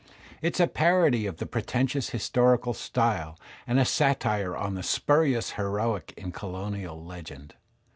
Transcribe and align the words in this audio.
It 0.41 0.55
is 0.55 0.59
a 0.59 0.65
parody 0.65 1.27
of 1.27 1.37
the 1.37 1.45
pretentious 1.45 2.09
historical 2.09 2.73
style 2.73 3.37
and 3.67 3.79
a 3.79 3.85
satire 3.85 4.57
on 4.57 4.73
the 4.73 4.81
spurious 4.81 5.51
heroic 5.51 6.15
in 6.17 6.31
colonial 6.31 7.05
legend. 7.05 7.53